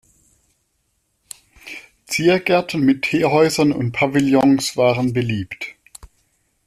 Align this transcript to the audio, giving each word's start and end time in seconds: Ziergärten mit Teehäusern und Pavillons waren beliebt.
Ziergärten 2.07 2.81
mit 2.83 3.03
Teehäusern 3.03 3.71
und 3.71 3.91
Pavillons 3.91 4.75
waren 4.75 5.13
beliebt. 5.13 5.75